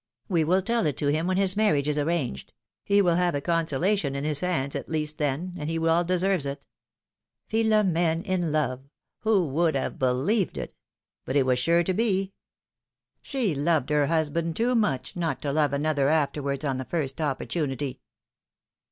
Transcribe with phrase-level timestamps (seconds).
[0.27, 2.53] We will tell it to him when his marriage is arranged;
[2.83, 6.47] he will have a consolation in his hands at least then, and he well deserves
[6.47, 6.65] it.
[7.51, 8.79] Philom^ne in love—
[9.25, 10.73] who would have believed it!
[11.23, 12.33] But it was sure to be;
[13.21, 17.99] she loved her husband too much, not to love another afterwards on the first opportunity."